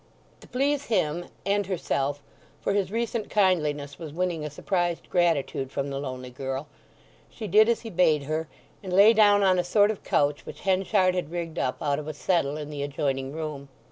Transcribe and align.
To 0.39 0.47
please 0.47 0.85
him, 0.85 1.25
and 1.45 1.67
herself—for 1.67 2.73
his 2.73 2.89
recent 2.91 3.29
kindliness 3.29 3.99
was 3.99 4.11
winning 4.11 4.43
a 4.43 4.49
surprised 4.49 5.07
gratitude 5.11 5.71
from 5.71 5.91
the 5.91 5.99
lonely 5.99 6.31
girl—she 6.31 7.47
did 7.47 7.69
as 7.69 7.81
he 7.81 7.91
bade 7.91 8.23
her, 8.23 8.47
and 8.81 8.91
lay 8.91 9.13
down 9.13 9.43
on 9.43 9.59
a 9.59 9.63
sort 9.63 9.91
of 9.91 10.03
couch 10.03 10.43
which 10.43 10.61
Henchard 10.61 11.13
had 11.13 11.29
rigged 11.29 11.59
up 11.59 11.83
out 11.83 11.99
of 11.99 12.07
a 12.07 12.15
settle 12.15 12.57
in 12.57 12.71
the 12.71 12.81
adjoining 12.81 13.31
room. 13.31 13.69